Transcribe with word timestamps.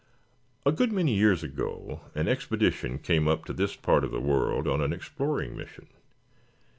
A 0.65 0.71
good 0.71 0.91
many 0.91 1.13
years 1.13 1.43
ago 1.43 2.01
an 2.15 2.27
expedition 2.27 2.97
came 2.97 3.27
up 3.27 3.45
to 3.45 3.53
this 3.53 3.75
part 3.75 4.03
of 4.03 4.09
the 4.09 4.19
world 4.19 4.67
on 4.67 4.81
an 4.81 4.91
exploring 4.93 5.55
mission. 5.55 5.89